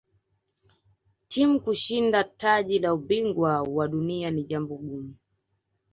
timu 1.27 1.59
kushinda 1.59 2.23
taji 2.23 2.79
la 2.79 2.93
ubingwa 2.93 3.61
wa 3.61 3.87
dunia 3.87 4.31
ni 4.31 4.43
jambo 4.43 4.75
gumu 4.77 5.15